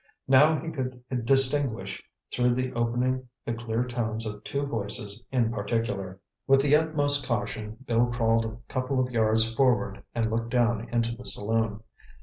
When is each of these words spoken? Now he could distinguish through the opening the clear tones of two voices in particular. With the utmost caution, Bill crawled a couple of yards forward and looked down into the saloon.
Now 0.27 0.57
he 0.59 0.71
could 0.71 1.03
distinguish 1.25 2.01
through 2.33 2.55
the 2.55 2.73
opening 2.73 3.29
the 3.45 3.53
clear 3.53 3.83
tones 3.85 4.25
of 4.25 4.43
two 4.43 4.65
voices 4.65 5.21
in 5.31 5.51
particular. 5.51 6.19
With 6.47 6.61
the 6.63 6.75
utmost 6.75 7.27
caution, 7.27 7.77
Bill 7.85 8.07
crawled 8.07 8.45
a 8.45 8.57
couple 8.67 8.99
of 8.99 9.11
yards 9.11 9.53
forward 9.53 10.01
and 10.15 10.31
looked 10.31 10.49
down 10.49 10.89
into 10.89 11.15
the 11.15 11.25
saloon. 11.27 11.81